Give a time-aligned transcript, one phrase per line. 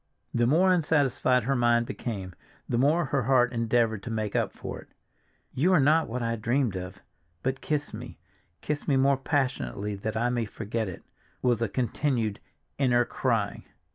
[0.33, 2.33] The more unsatisfied her mind became,
[2.67, 4.87] the more her heart endeavored to make up for it.
[5.53, 8.17] "You are not what I dreamed—but kiss me,
[8.61, 11.03] kiss me more passionately that I may forget it!"
[11.43, 12.39] was the continued
[12.79, 13.63] inner cry.